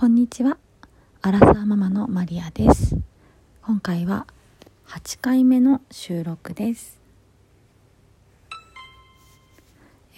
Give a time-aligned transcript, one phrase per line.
[0.00, 0.58] こんにちは。
[1.22, 2.96] アラサーママのマリアです。
[3.62, 4.28] 今回は
[4.86, 7.00] 8回目の収録です。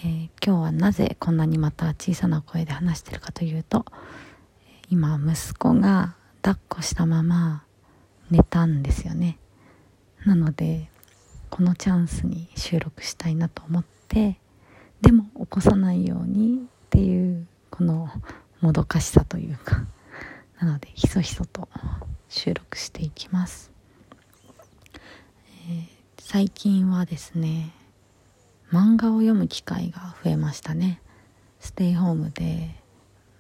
[0.01, 3.87] えー、今日はなぜこんなにまた小さな声で話してるかというと、
[4.91, 7.65] 今息子が抱っこしたまま
[8.31, 9.39] 寝たんですよね。
[10.27, 10.91] なので、
[11.49, 14.39] このチャンスに収録したいなと思って、
[15.01, 18.11] でも起こさないようにっていうこの
[18.61, 19.87] もどかしさというか。
[20.61, 21.69] なのでひそひそと
[22.29, 23.73] 収録していきます、
[25.69, 25.87] えー、
[26.19, 27.73] 最近はですね
[28.71, 31.01] 漫画を読む機会が増えましたね。
[31.59, 32.77] ステイホームで、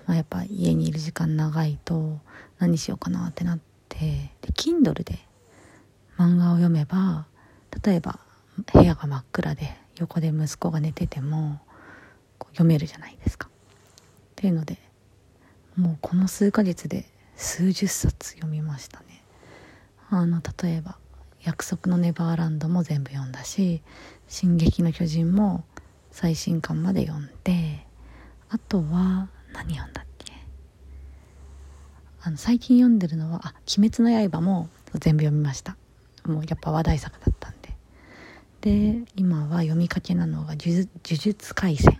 [0.06, 2.18] まあ、やっぱ家にいる時間長いと
[2.58, 3.58] 何しようかなってなっ
[3.88, 4.30] て。
[4.40, 5.20] で Kindle で
[6.18, 7.26] 漫画を読めば
[7.84, 8.18] 例えば
[8.72, 11.60] 部屋が真っ暗で横で息子が寝てても
[12.52, 13.48] 読めるじゃないですか。
[13.48, 13.50] っ
[14.34, 14.78] ていうので
[15.80, 19.24] もうこの数ヶ月で数十冊読みましたね。
[20.10, 20.98] あの例えば
[21.40, 23.82] 「約束のネバーランド」も全部読んだし
[24.28, 25.64] 「進撃の巨人」も
[26.10, 27.86] 最新刊まで読んで
[28.50, 30.34] あとは何読んだっけ？
[32.20, 35.78] あの最近読んでるのは「あ鬼滅の刃」も全部読みました。
[36.26, 37.74] もうやっぱ話題作だったんで。
[38.60, 41.98] で今は読みかけなのが呪「呪術廻戦」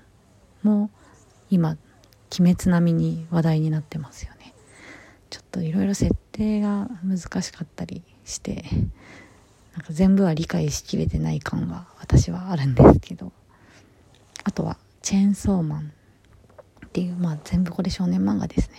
[0.63, 0.91] も
[1.49, 1.79] 今
[2.39, 4.55] 鬼滅並みに話題になってますよね。
[5.31, 8.65] ちょっといろいろ設定が難しかったりして
[9.73, 13.33] なんか全部は理解しきれてない感は私はあるんですけど
[14.43, 15.93] あとは「チェーンソーマン」
[16.87, 18.77] っていうまあ全部これ少年漫画ですね。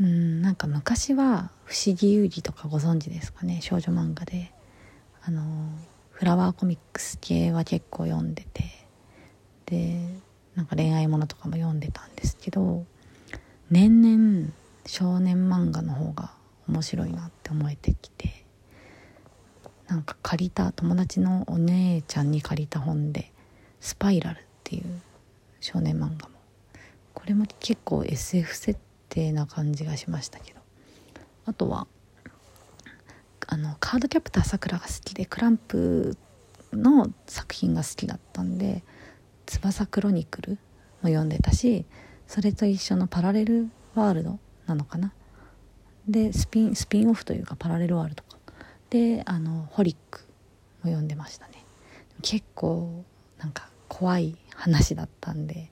[0.00, 4.52] うんなんか昔は「不思議遊戯」とかご存知ですかね少女漫画で。
[5.24, 5.70] あの
[6.10, 8.64] フラワーコミックス系は結構読んでて。
[9.66, 10.20] で
[10.54, 12.84] なんか恋愛ものとかも読んでたんですけど
[13.70, 14.50] 年々
[14.86, 16.32] 少年漫画の方が
[16.68, 18.44] 面白いなって思えてきて
[19.88, 23.32] なんか借りた友達のお姉ちゃんに借りた本で
[23.80, 25.00] 「スパイラル」っていう
[25.60, 26.34] 少年漫画も
[27.14, 30.60] これも結構 SF 設定な感じがしましたけど
[31.46, 31.86] あとは
[33.46, 36.16] あのカードキャプターさくらが好きでクランプ
[36.72, 38.82] の作品が好きだったんで
[39.46, 40.52] 翼クロニクル
[41.02, 41.84] も読んでたし
[42.26, 45.12] それと一緒のパラレルワールドなのかな。
[46.08, 48.36] でスピンスピンオフというかパラレルワールドか。
[48.90, 50.20] であのホリック
[50.82, 51.64] も読んでましたね。
[52.22, 53.04] 結構
[53.38, 55.70] なんか怖い話だったんで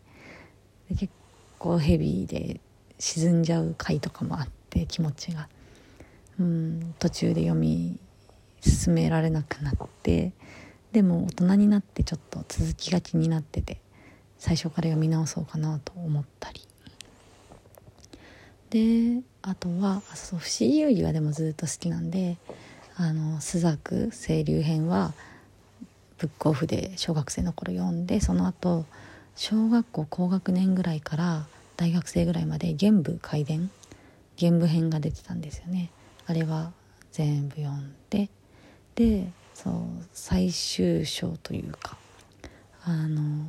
[0.89, 1.13] で結
[1.59, 2.61] 構ヘビーで
[2.99, 5.49] 沈んじゃう回とかもあって気持ちが。
[6.39, 7.99] うん途中で読み
[8.61, 10.33] 進められなくなって
[10.93, 13.81] でも大人になってちょっと続きが気になってて
[14.39, 16.61] 最初から読み直そうかなと思ったり。
[18.71, 22.37] であとはあそう「不思議遊戯」はでもずっと好きなんで
[22.95, 25.13] 「あの朱雀清流編」は
[26.19, 28.87] ブックオフで小学生の頃読んでその後
[29.35, 31.47] 小学校高学年ぐらいから
[31.77, 33.71] 大学生ぐらいまで玄武怪伝
[34.37, 35.91] 玄武編が出てたんですよね。
[36.27, 36.73] あれは
[37.11, 38.31] 全部読んで
[38.95, 39.33] で
[39.63, 39.75] そう
[40.15, 41.99] 最終章というか
[42.85, 43.45] あの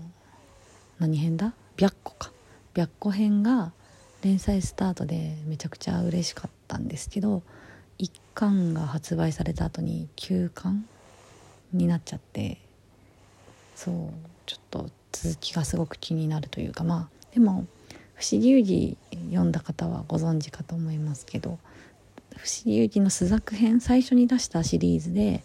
[1.00, 1.54] 何編だ？
[1.78, 2.32] 白虎か。
[2.76, 3.72] 白虎編が
[4.22, 7.44] 連載スタートでめちゃくちゃ嬉しかったんですけど
[8.00, 10.86] 1巻が発売された後に9巻
[11.72, 12.58] になっちゃって
[13.76, 13.96] そう
[14.46, 17.66] ちょっと続きがすごく気になるというかまあでも
[18.16, 18.98] 「不思議遊戯」
[19.32, 21.58] 読んだ方はご存知かと思いますけど
[22.36, 25.44] 「不思議遊戯」の朱雀編最初に出したシリーズで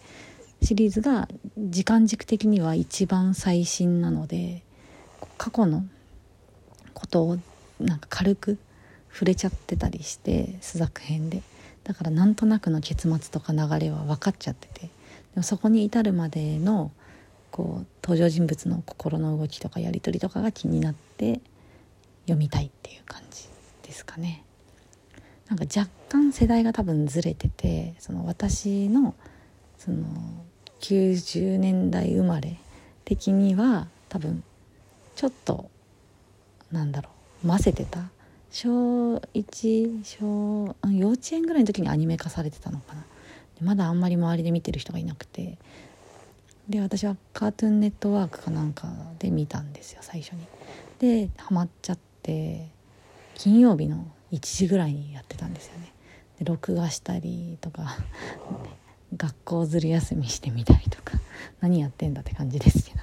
[0.62, 1.28] シリーズが
[1.58, 4.62] 時間軸的には一番最新なので
[5.38, 5.84] 過去の
[6.94, 7.38] ことを
[7.80, 8.58] なんか軽く
[9.12, 11.42] 触れちゃってたりして朱雀編で
[11.84, 14.88] だからなんとなくの結末とか流れは分かっちゃっててで
[15.36, 16.90] もそこに至るまでの
[17.50, 21.40] こう登場人物の心の動きとかやり取りとかが気になって
[22.24, 23.48] 読みたいっていう感じ
[23.82, 24.42] ですかね。
[25.48, 29.14] なんか若干世代が多分ずれててその私の
[29.86, 30.04] その
[30.80, 32.58] 90年代生まれ
[33.04, 34.42] 的には多分
[35.14, 35.70] ちょっと
[36.72, 37.10] なんだろ
[37.44, 38.00] う混ぜてた。
[38.50, 43.04] 小1小幼稚園ぐらいの時にアニメ化されてたのかな。
[43.62, 45.56] まだあんまり周りで見てる人がいなくて。
[46.68, 48.88] で私はカートゥーンネットワークかなんか
[49.20, 50.40] で見たんですよ最初に。
[50.98, 52.66] でハマっちゃって
[53.34, 55.92] 金曜日の1時ぐらいにやってたんですよね。
[56.40, 57.96] で録画したりとか
[59.14, 61.18] 学校ずる休みしてみたりとか
[61.60, 63.00] 何やってんだって感じですけど。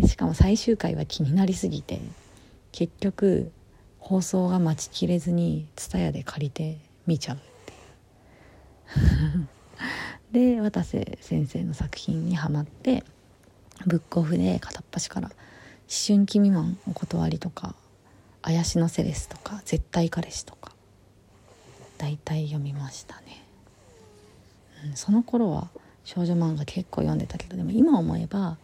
[0.00, 2.00] でしかも最終回は気になりすぎて
[2.72, 3.52] 結局
[3.98, 7.76] 放送が待ちきれずに TSUTAYA で借りて見ちゃうってい
[9.42, 9.48] う。
[10.56, 13.04] で渡瀬先生の作品にはまって
[13.86, 15.34] ブックオフで片っ端から「思
[16.16, 17.74] 春期未満お断り」とか
[18.40, 20.72] 「怪しのセレス」とか「絶対彼氏」とか
[21.98, 23.44] 大体読みましたね、
[24.94, 25.68] その頃は
[26.04, 28.56] 少女漫画結構読んでたけどでも今思えば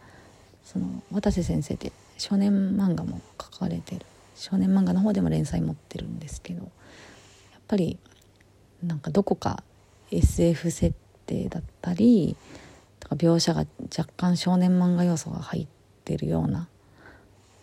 [0.63, 4.05] その渡瀬先生って少年漫画も書かれてる。
[4.39, 6.67] 少年漫画の方でも連載持ってるんですけどや
[7.57, 7.99] っぱり
[8.81, 9.63] なんかどこか
[10.11, 10.95] SF 設
[11.25, 12.37] 定だったり
[13.01, 13.65] とか描写が
[13.97, 15.67] 若干少年漫画要素が入っ
[16.05, 16.69] てるような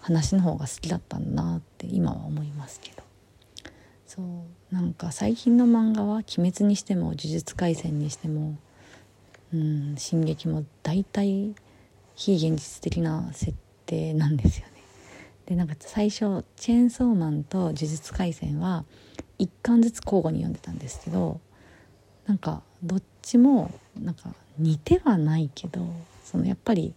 [0.00, 3.05] 話の方が好きだったんだなって今は思いますけど。
[4.06, 8.56] そうなんか最近の漫画は「鬼滅」にしても「呪術廻戦」にしても
[9.52, 11.54] 「うん進撃」も大体
[12.14, 13.52] 非現実的な設
[13.84, 14.72] 定なんですよね。
[15.46, 18.84] でなんか最初「チェーンソーマン」と「呪術廻戦」は
[19.38, 21.40] 1巻ずつ交互に読んでたんですけど
[22.26, 25.86] なんかどっちもなんか似てはないけど
[26.24, 26.94] そのやっぱり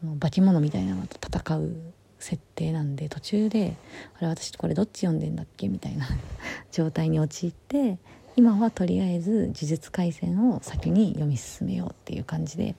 [0.00, 1.76] その化け物みたいなのと戦う
[2.24, 3.76] 設定なんで途中で
[4.16, 6.08] 「あれ私これどっち読んでんだっけ?」みたいな
[6.72, 7.98] 状態に陥って
[8.36, 12.74] 今はとりあえず「呪術廻戦」を先に読み進めようっていう感じで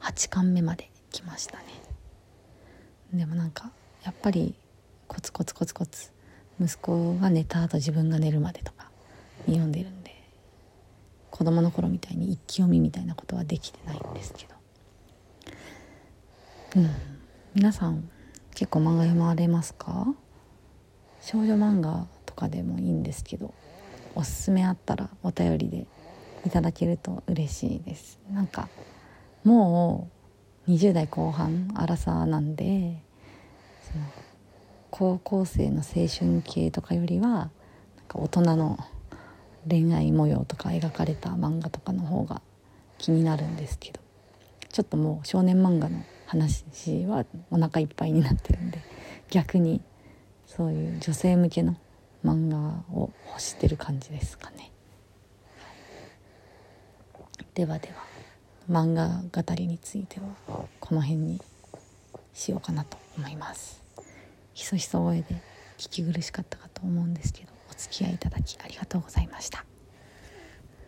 [0.00, 1.64] 8巻目まで来ましたね
[3.12, 3.70] でもなんか
[4.02, 4.54] やっぱり
[5.08, 6.10] コツコツコツコツ
[6.58, 8.90] 息子が寝た後自分が寝るまでとか
[9.46, 10.10] に読んでるんで
[11.30, 14.54] 子供の頃みたいに一気読みみたいなことはできてないんですけど
[16.76, 16.90] うん
[17.54, 18.08] 皆さん
[18.54, 20.14] 結構漫画読まれますか？
[21.20, 23.54] 少女漫画とかでもいいんですけど
[24.14, 25.86] おすすめあったらお便りで
[26.44, 28.20] いただけると嬉しいです。
[28.30, 28.68] なんか
[29.44, 30.10] も
[30.66, 33.02] う20代後半アラサーなんで
[33.90, 34.04] その
[34.90, 37.50] 高校生の青春系とかよりはなん
[38.06, 38.78] か大人の
[39.68, 42.42] 恋愛模様とか描かれた漫画とかの方が
[42.98, 44.00] 気になるんですけど
[44.70, 46.64] ちょっともう少年漫画の話
[47.04, 48.78] はお腹いっぱいになってるんで
[49.30, 49.82] 逆に
[50.46, 51.76] そういう女性向けの
[52.24, 52.58] 漫画
[52.94, 54.70] を欲してる感じですかね。
[57.54, 57.94] ではでは
[58.70, 61.40] 漫画語りについてはこの辺に
[62.32, 63.82] しようかなと思います。
[64.54, 65.34] ひそひそ声で
[65.76, 69.66] 聞き苦しかったかと思うんですけどお付き合いいただきありがとうございました。